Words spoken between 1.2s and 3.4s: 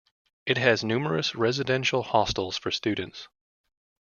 residential hostels for students.